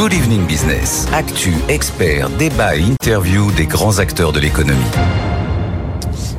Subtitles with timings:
[0.00, 1.06] Good Evening Business.
[1.12, 4.80] Actu, experts, débat et interview des grands acteurs de l'économie.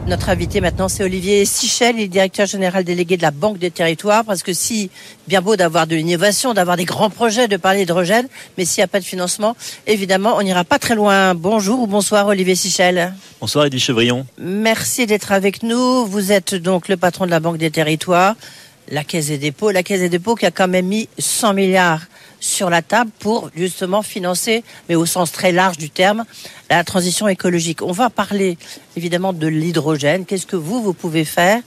[0.07, 3.69] Notre invité maintenant, c'est Olivier Sichel, il est directeur général délégué de la Banque des
[3.69, 4.89] Territoires, parce que si,
[5.27, 8.27] bien beau d'avoir de l'innovation, d'avoir des grands projets, de parler d'hydrogène,
[8.57, 9.55] mais s'il n'y a pas de financement,
[9.85, 11.35] évidemment, on n'ira pas très loin.
[11.35, 13.13] Bonjour ou bonsoir Olivier Sichel.
[13.39, 14.25] Bonsoir Edith Chevrillon.
[14.39, 16.07] Merci d'être avec nous.
[16.07, 18.33] Vous êtes donc le patron de la Banque des Territoires,
[18.89, 22.01] la Caisse des dépôts, la Caisse des dépôts qui a quand même mis 100 milliards
[22.41, 26.25] sur la table pour justement financer, mais au sens très large du terme,
[26.69, 27.81] la transition écologique.
[27.81, 28.57] On va parler
[28.97, 30.25] évidemment de l'hydrogène.
[30.25, 31.61] Qu'est-ce que vous, vous pouvez faire?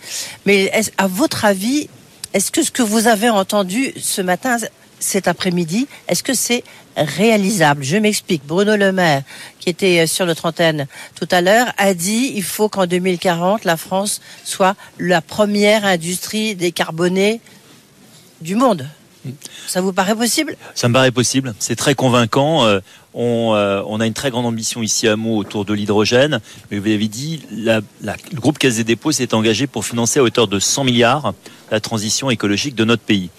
[0.45, 1.88] Mais à votre avis,
[2.34, 4.56] est-ce que ce que vous avez entendu ce matin,
[4.98, 6.65] cet après-midi, est-ce que c'est
[6.96, 7.84] réalisable?
[7.84, 8.45] Je m'explique.
[8.45, 9.23] Bruno Le Maire,
[9.60, 13.77] qui était sur notre antenne tout à l'heure, a dit il faut qu'en 2040, la
[13.77, 17.41] France soit la première industrie décarbonée
[18.41, 18.88] du monde.
[19.66, 20.56] Ça vous paraît possible?
[20.74, 21.55] Ça me paraît possible.
[21.59, 22.65] C'est très convaincant.
[22.65, 22.80] Euh,
[23.15, 26.40] on, euh, on, a une très grande ambition ici à Meaux autour de l'hydrogène.
[26.71, 30.21] Mais vous avez dit, la, la, le groupe Caisse des dépôts s'est engagé pour financer
[30.21, 31.34] à hauteur de 100 milliards
[31.71, 33.30] la transition écologique de notre pays.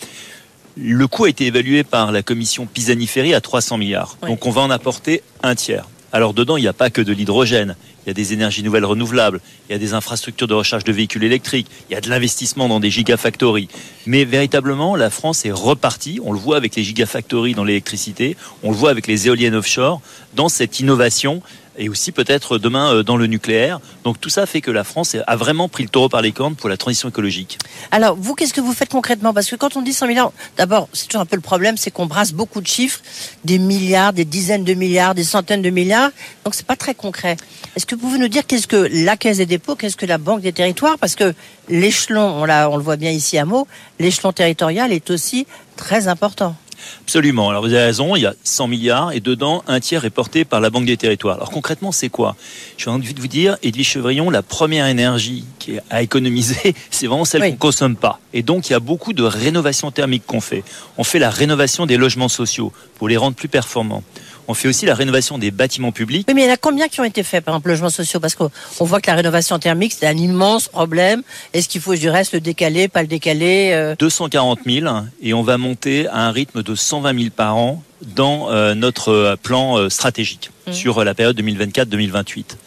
[0.77, 4.17] Le coût a été évalué par la commission Pisani-Ferry à 300 milliards.
[4.23, 4.29] Oui.
[4.29, 5.88] Donc on va en apporter un tiers.
[6.11, 7.75] Alors dedans, il n'y a pas que de l'hydrogène.
[8.05, 10.91] Il y a des énergies nouvelles renouvelables, il y a des infrastructures de recharge de
[10.91, 13.67] véhicules électriques, il y a de l'investissement dans des gigafactories.
[14.05, 18.69] Mais véritablement, la France est repartie, on le voit avec les gigafactories dans l'électricité, on
[18.69, 20.01] le voit avec les éoliennes offshore,
[20.35, 21.41] dans cette innovation
[21.77, 23.79] et aussi peut-être demain euh, dans le nucléaire.
[24.03, 26.55] Donc tout ça fait que la France a vraiment pris le taureau par les cornes
[26.55, 27.57] pour la transition écologique.
[27.91, 29.33] Alors vous, qu'est-ce que vous faites concrètement?
[29.33, 31.91] Parce que quand on dit 100 milliards, d'abord, c'est toujours un peu le problème, c'est
[31.91, 33.01] qu'on brasse beaucoup de chiffres,
[33.43, 36.11] des milliards, des dizaines de milliards, des centaines de milliards.
[36.43, 37.37] Donc c'est pas très concret.
[37.75, 40.17] Est-ce que vous pouvez nous dire qu'est-ce que la Caisse des dépôts, qu'est-ce que la
[40.17, 41.33] Banque des territoires Parce que
[41.67, 43.67] l'échelon, on, on le voit bien ici à Meaux,
[43.99, 45.45] l'échelon territorial est aussi
[45.75, 46.55] très important.
[47.01, 47.49] Absolument.
[47.49, 50.45] Alors vous avez raison, il y a 100 milliards et dedans, un tiers est porté
[50.45, 51.35] par la Banque des Territoires.
[51.35, 52.35] Alors concrètement, c'est quoi?
[52.77, 57.07] J'ai envie de vous dire, Edwige Chevrillon, la première énergie qui est à économiser, c'est
[57.07, 57.51] vraiment celle oui.
[57.51, 58.19] qu'on consomme pas.
[58.33, 60.63] Et donc, il y a beaucoup de rénovation thermique qu'on fait.
[60.97, 64.03] On fait la rénovation des logements sociaux pour les rendre plus performants.
[64.47, 66.25] On fait aussi la rénovation des bâtiments publics.
[66.28, 68.19] Oui, mais il y en a combien qui ont été faits, par exemple, logements sociaux?
[68.19, 71.23] Parce qu'on voit que la rénovation thermique, c'est un immense problème.
[71.53, 73.95] Est-ce qu'il faut du reste le décaler, pas le décaler euh...
[73.97, 74.85] 240 000
[75.22, 79.38] et on va monter à un rythme de 120 000 par an dans euh, notre
[79.41, 80.73] plan euh, stratégique mmh.
[80.73, 82.57] sur la période 2024-2028.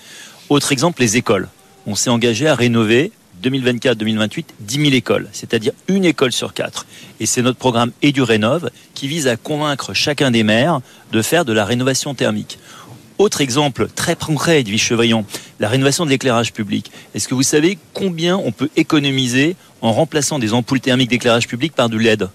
[0.49, 1.49] Autre exemple, les écoles.
[1.87, 3.13] On s'est engagé à rénover
[3.43, 6.87] 2024-2028 10 000 écoles, c'est-à-dire une école sur quatre.
[7.21, 10.81] Et c'est notre programme EduRénov qui vise à convaincre chacun des maires
[11.13, 12.59] de faire de la rénovation thermique.
[13.19, 15.25] Autre exemple très concret, Edwige Chevrillon,
[15.59, 16.93] la rénovation de l'éclairage public.
[17.15, 21.73] Est-ce que vous savez combien on peut économiser en remplaçant des ampoules thermiques d'éclairage public
[21.73, 22.29] par du LED?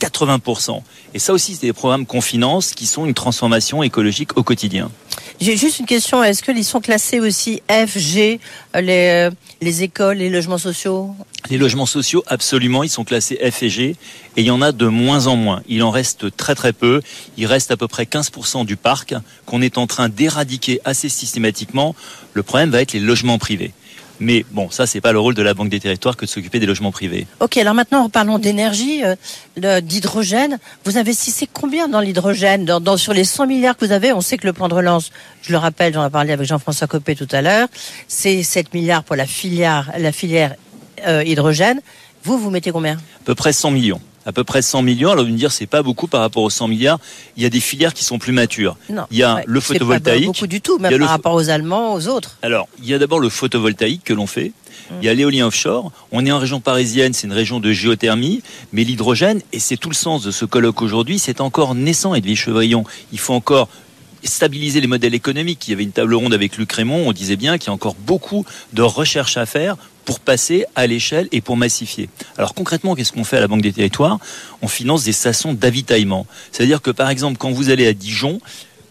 [0.00, 0.82] 80%.
[1.14, 4.90] Et ça aussi, c'est des programmes qu'on finance qui sont une transformation écologique au quotidien.
[5.40, 6.22] J'ai juste une question.
[6.22, 8.40] Est-ce qu'ils sont classés aussi F, G,
[8.74, 9.28] les,
[9.60, 11.14] les écoles, les logements sociaux?
[11.50, 13.96] Les logements sociaux, absolument, ils sont classés F et G.
[14.36, 15.62] Et il y en a de moins en moins.
[15.68, 17.02] Il en reste très très peu.
[17.36, 19.14] Il reste à peu près 15% du parc
[19.44, 21.94] qu'on est en train d'éradiquer assez systématiquement.
[22.34, 23.72] Le problème va être les logements privés.
[24.20, 26.58] Mais bon, ça, c'est pas le rôle de la Banque des Territoires que de s'occuper
[26.58, 27.26] des logements privés.
[27.40, 30.58] Ok, alors maintenant, parlons d'énergie, euh, d'hydrogène.
[30.84, 34.20] Vous investissez combien dans l'hydrogène dans, dans, Sur les 100 milliards que vous avez, on
[34.20, 35.10] sait que le plan de relance,
[35.42, 37.68] je le rappelle, j'en ai parlé avec Jean-François Copé tout à l'heure,
[38.08, 40.54] c'est 7 milliards pour la filière, la filière
[41.06, 41.80] euh, hydrogène.
[42.24, 42.94] Vous, vous mettez combien?
[42.94, 45.12] À peu près 100 millions à peu près 100 millions.
[45.12, 46.98] Alors, vous me dire, c'est pas beaucoup par rapport aux 100 milliards.
[47.36, 48.76] Il y a des filières qui sont plus matures.
[48.90, 50.24] Non, il y a ouais, le photovoltaïque.
[50.24, 52.36] Pas beaucoup du tout, même par rapport aux Allemands, aux autres.
[52.42, 54.52] Alors, il y a d'abord le photovoltaïque que l'on fait.
[55.00, 55.90] Il y a l'éolien offshore.
[56.12, 58.42] On est en région parisienne, c'est une région de géothermie,
[58.72, 62.42] mais l'hydrogène, et c'est tout le sens de ce colloque aujourd'hui, c'est encore naissant, Edwige
[62.42, 62.84] Chevrillon.
[63.12, 63.68] Il faut encore
[64.22, 65.66] stabiliser les modèles économiques.
[65.66, 67.72] Il y avait une table ronde avec Luc Raymond, on disait bien qu'il y a
[67.72, 72.08] encore beaucoup de recherche à faire pour passer à l'échelle et pour massifier.
[72.38, 74.18] Alors concrètement, qu'est-ce qu'on fait à la Banque des Territoires?
[74.62, 76.26] On finance des stations d'avitaillement.
[76.52, 78.40] C'est-à-dire que par exemple, quand vous allez à Dijon,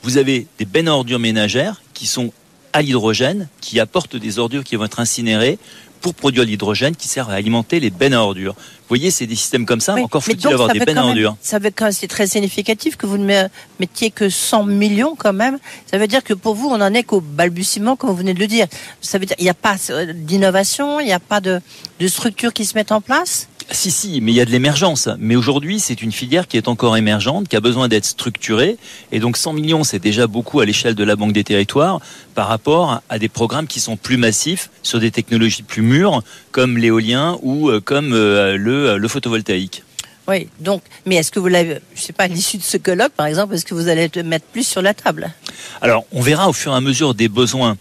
[0.04, 2.31] vous avez des bennes ordures ménagères qui sont
[2.75, 5.57] à l'hydrogène, qui apportent des ordures qui vont être incinérées
[6.01, 8.54] pour produire l'hydrogène qui sert à alimenter les bennes à ordures.
[8.54, 9.95] Vous voyez, c'est des systèmes comme ça.
[9.95, 11.38] Oui, Encore faut-il avoir des bennes à ordures.
[11.42, 13.48] Ça veut c'est très significatif que vous ne
[13.80, 15.57] mettiez que 100 millions quand même.
[15.89, 18.39] Ça veut dire que pour vous, on en est qu'au balbutiement, comme vous venez de
[18.39, 18.68] le dire.
[19.00, 19.78] Ça veut dire qu'il n'y a pas
[20.13, 21.62] d'innovation, il n'y a pas de,
[22.01, 23.48] de structures qui se mettent en place?
[23.75, 25.10] Si, si, mais il y a de l'émergence.
[25.19, 28.77] Mais aujourd'hui, c'est une filière qui est encore émergente, qui a besoin d'être structurée.
[29.12, 32.00] Et donc 100 millions, c'est déjà beaucoup à l'échelle de la Banque des Territoires
[32.36, 36.77] par rapport à des programmes qui sont plus massifs sur des technologies plus mûres, comme
[36.77, 39.83] l'éolien ou comme le, le photovoltaïque.
[40.28, 43.12] Oui, donc, mais est-ce que vous l'avez, je sais pas, à l'issue de ce colloque,
[43.12, 45.31] par exemple, est-ce que vous allez mettre plus sur la table?
[45.81, 47.78] Alors, on verra au fur et à mesure des besoins.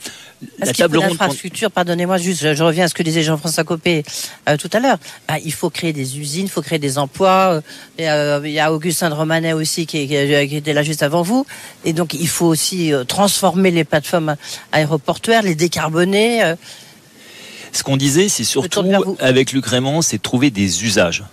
[0.58, 1.10] La table ronde.
[1.10, 4.02] L'infrastructure, pardonnez-moi, juste, je, reviens à ce que disait Jean-François Copé
[4.48, 4.98] euh, tout à l'heure.
[5.28, 7.62] Bah, il faut créer des usines, il faut créer des emplois.
[8.00, 11.46] Euh, il y a Augustin de Romanet aussi qui, qui, était là juste avant vous.
[11.84, 14.36] Et donc, il faut aussi euh, transformer les plateformes
[14.72, 16.54] aéroportuaires, les décarboner.
[17.72, 18.84] Ce qu'on disait, c'est surtout
[19.18, 21.24] avec Luc Raymond, c'est trouver des usages.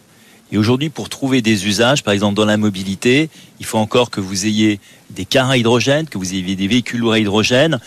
[0.51, 4.19] Et aujourd'hui, pour trouver des usages, par exemple dans la mobilité, il faut encore que
[4.19, 7.79] vous ayez des cars à hydrogène, que vous ayez des véhicules lourds à hydrogène.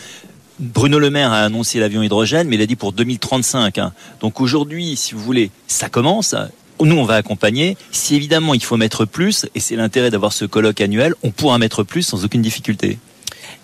[0.59, 3.79] Bruno Le Maire a annoncé l'avion hydrogène, mais il a dit pour 2035.
[3.79, 3.93] Hein.
[4.21, 6.35] Donc aujourd'hui, si vous voulez, ça commence.
[6.81, 7.77] Nous, on va accompagner.
[7.93, 11.59] Si évidemment il faut mettre plus, et c'est l'intérêt d'avoir ce colloque annuel, on pourra
[11.59, 12.99] mettre plus sans aucune difficulté.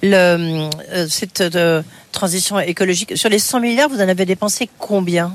[0.04, 0.70] Euh,
[1.08, 1.82] cette euh,
[2.12, 5.34] transition écologique, sur les 100 milliards, vous en avez dépensé combien?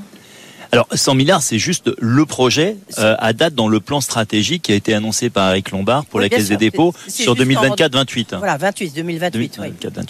[0.76, 4.72] Alors 100 milliards, c'est juste le projet euh, à date dans le plan stratégique qui
[4.72, 8.36] a été annoncé par Eric Lombard pour la Caisse des dépôts sur 2024-28.
[8.36, 9.60] Voilà, 28, 2028.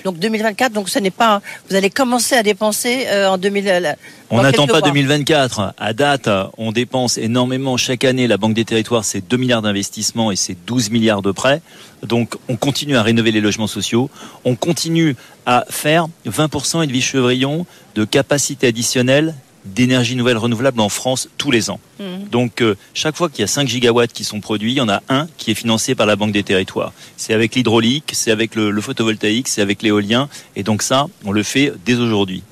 [0.05, 1.41] Donc 2024, donc ce n'est pas.
[1.71, 3.69] Vous allez commencer à dépenser euh, en 2000.
[3.69, 3.93] Euh,
[4.31, 5.75] on n'attend pas 2024.
[5.79, 6.29] À date,
[6.59, 8.27] on dépense énormément chaque année.
[8.27, 11.63] La Banque des Territoires, c'est 2 milliards d'investissements et c'est 12 milliards de prêts.
[12.03, 14.11] Donc, on continue à rénover les logements sociaux.
[14.45, 15.15] On continue
[15.47, 19.33] à faire 20% et de chevrillon de capacité additionnelle
[19.75, 21.81] d'énergie nouvelle renouvelable en France tous les ans.
[22.01, 22.29] Mhm.
[22.31, 24.89] Donc euh, chaque fois qu'il y a 5 gigawatts qui sont produits, il y en
[24.89, 26.93] a un qui est financé par la Banque des Territoires.
[27.17, 30.29] C'est avec l'hydraulique, c'est avec le, photovoltaïque, c'est avec l'éolien.
[30.55, 32.43] Et donc ça, on le fait dès aujourd'hui.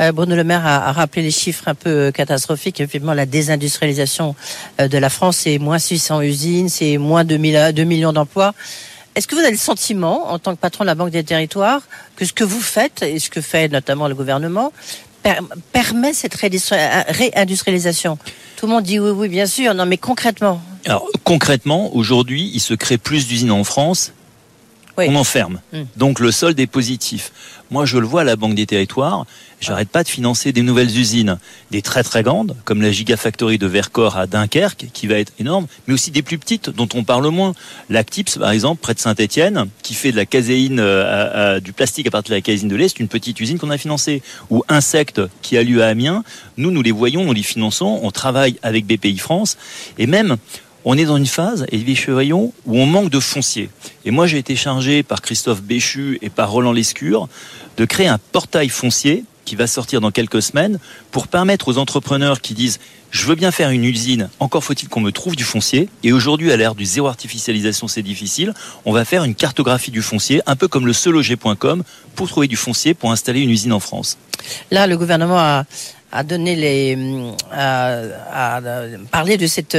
[0.00, 2.80] Euh, Bruno Le Maire a, rappelé les chiffres un peu euh, catastrophiques.
[2.80, 4.36] Effectivement, la désindustrialisation
[4.78, 8.54] de la France, c'est moins 600 usines, c'est moins de 2 millions d'emplois.
[9.18, 11.82] Est-ce que vous avez le sentiment, en tant que patron de la Banque des Territoires,
[12.14, 14.72] que ce que vous faites, et ce que fait notamment le gouvernement,
[15.72, 18.18] permet cette réindustrialisation
[18.56, 19.74] Tout le monde dit oui, oui, bien sûr.
[19.74, 24.12] Non, mais concrètement Alors, concrètement, aujourd'hui, il se crée plus d'usines en France
[24.98, 25.60] on enferme.
[25.72, 25.84] Hmm.
[25.96, 27.32] Donc le solde est positif.
[27.70, 29.26] Moi, je le vois à la Banque des Territoires.
[29.60, 31.38] J'arrête pas de financer des nouvelles usines,
[31.70, 35.66] des très très grandes, comme la Gigafactory de Vercors à Dunkerque, qui va être énorme,
[35.86, 37.54] mais aussi des plus petites, dont on parle moins.
[37.90, 42.10] L'Actips, par exemple, près de Saint-Etienne, qui fait de la caséine, euh, du plastique à
[42.10, 44.22] partir de la caséine de lait, c'est une petite usine qu'on a financée.
[44.50, 46.22] Ou Insectes, qui a lieu à Amiens,
[46.56, 49.58] nous, nous les voyons, nous les finançons, on travaille avec BPI France,
[49.98, 50.36] et même,
[50.90, 53.68] on est dans une phase, Olivier Chevrillon, où on manque de foncier.
[54.06, 57.28] Et moi, j'ai été chargé par Christophe Béchu et par Roland Lescure
[57.76, 60.78] de créer un portail foncier qui va sortir dans quelques semaines
[61.10, 62.78] pour permettre aux entrepreneurs qui disent
[63.10, 65.90] je veux bien faire une usine, encore faut-il qu'on me trouve du foncier.
[66.04, 68.54] Et aujourd'hui, à l'ère du zéro artificialisation, c'est difficile.
[68.86, 71.84] On va faire une cartographie du foncier, un peu comme le seloger.com,
[72.14, 74.16] pour trouver du foncier pour installer une usine en France.
[74.70, 75.64] Là, le gouvernement a,
[76.12, 76.98] a donné les,
[77.50, 78.60] à, à,
[79.10, 79.76] parler de cette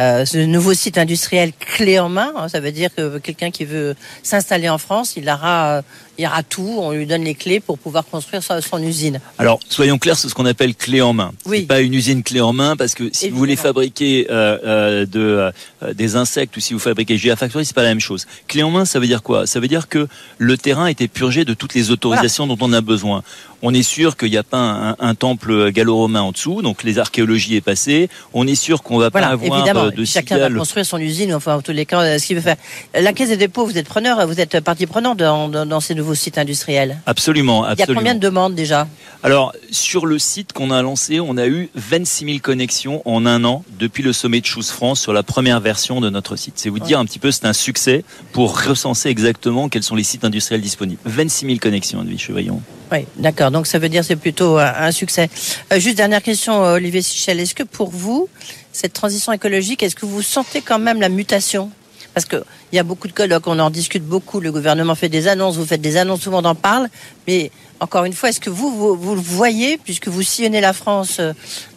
[0.00, 2.48] euh, ce nouveau site industriel clé en main.
[2.48, 5.82] Ça veut dire que quelqu'un qui veut s'installer en France, il aura
[6.20, 6.78] il aura tout.
[6.78, 9.20] On lui donne les clés pour pouvoir construire son, usine.
[9.38, 11.32] Alors soyons clairs, c'est ce qu'on appelle clé en main.
[11.46, 11.62] Oui.
[11.62, 15.50] Pas une usine clé en main parce que si vous voulez fabriquer euh, euh, de,
[15.82, 18.26] euh, des insectes ou si vous fabriquez Gigafactory, c'est pas la même chose.
[18.48, 19.46] Clé en main, ça veut dire quoi?
[19.46, 20.06] Ça veut dire que
[20.38, 23.22] le terrain a été purgé de toutes les autorisations dont on a besoin.
[23.62, 27.56] On est sûr qu'il n'y a pas un, temple gallo-romain en dessous, donc les archéologies
[27.56, 28.08] est passées.
[28.32, 31.62] On est sûr qu'on va pas avoir euh, Chacun va construire son usine, enfin en
[31.62, 32.56] tous les cas, ce qu'il veut faire.
[32.94, 36.14] La Caisse des dépôts, vous êtes preneur, vous êtes partie prenante dans, dans, ces nouveaux
[36.14, 36.98] sites industriels.
[37.06, 37.74] Absolument, absolument.
[37.74, 38.88] Il y a combien de demandes déjà
[39.22, 43.44] Alors sur le site qu'on a lancé, on a eu 26 000 connexions en un
[43.44, 46.54] an depuis le sommet de Choose France sur la première version de notre site.
[46.56, 50.04] C'est vous dire un petit peu, c'est un succès pour recenser exactement quels sont les
[50.04, 51.00] sites industriels disponibles.
[51.04, 52.62] 26 000 connexions, Edwige Chevrillon.
[52.92, 53.50] Oui, d'accord.
[53.50, 55.28] Donc ça veut dire c'est plutôt un, succès.
[55.72, 57.38] Euh, juste dernière question, euh, Olivier Sichel.
[57.40, 58.28] Est-ce que pour vous,
[58.72, 61.70] cette transition écologique, est-ce que vous sentez quand même la mutation?
[62.14, 65.28] Parce qu'il y a beaucoup de colloques, on en discute beaucoup, le gouvernement fait des
[65.28, 66.88] annonces, vous faites des annonces, tout le monde en parle,
[67.28, 67.50] mais
[67.80, 71.20] encore une fois, est-ce que vous, vous, le voyez, puisque vous sillonnez la France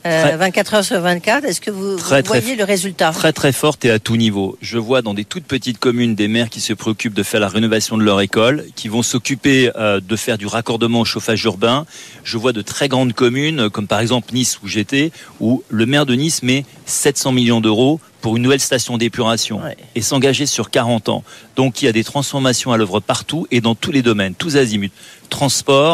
[0.04, 3.90] 24 euh, heures sur 24, est-ce que vous, voyez le résultat Très très forte et
[3.90, 4.58] à tout niveau.
[4.62, 7.48] Je vois dans des toutes petites communes des maires qui se préoccupent de faire la
[7.48, 11.86] rénovation de leur école, qui vont s'occuper euh, de faire du raccordement au chauffage urbain.
[12.24, 16.06] Je vois de très grandes communes, comme par exemple Nice où j'étais, où le maire
[16.06, 19.60] de Nice met 700 millions d'euros pour une nouvelle station d'épuration
[19.96, 21.26] et s'engager sur 40 ans.
[21.58, 24.56] Donc il y a des transformations à l'œuvre partout et dans tous les domaines, tous
[24.56, 24.92] azimuts.
[25.30, 25.93] Transport,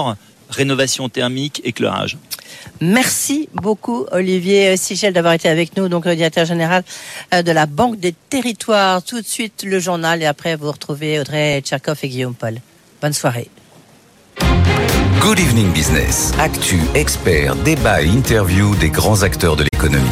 [0.50, 2.18] rénovation thermique, éclairage.
[2.82, 6.84] Merci beaucoup Olivier Sigel d'avoir été avec nous, donc le directeur général
[7.34, 9.04] euh, de la Banque des Territoires.
[9.04, 12.60] Tout de suite le journal et après vous retrouvez Audrey Tcherkov et Guillaume Paul.
[13.02, 13.50] Bonne soirée.
[15.22, 16.32] Good Evening Business.
[16.40, 20.08] Actu, experts, débat et interview des grands acteurs de l'économie.